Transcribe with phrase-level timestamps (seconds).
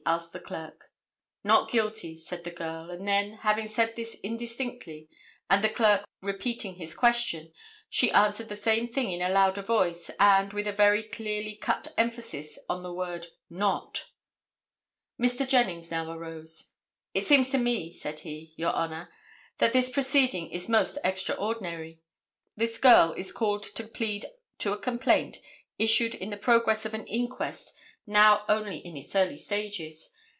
[0.03, 0.91] asked the Clerk.
[1.43, 5.07] "Not guilty," said the girl, and then, having said this indistinctly
[5.47, 7.53] and the clerk repeating his question,
[7.87, 11.93] she answered the same thing in a louder voice and, with a very clearly cut
[11.99, 14.05] emphasis on the word "Not."
[15.19, 15.47] Mr.
[15.47, 16.71] Jennings now arose.
[17.13, 19.07] "It seems to me," said he, "your Honor,
[19.59, 22.01] that this proceeding is most extraordinary.
[22.57, 24.25] This girl is called to plead
[24.57, 25.37] to a complaint
[25.77, 27.75] issued in the progress of an inquest
[28.07, 30.09] now only in its early stages.